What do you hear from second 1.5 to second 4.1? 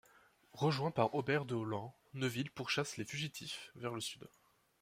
Holland, Neville pourchasse les fugitifs vers le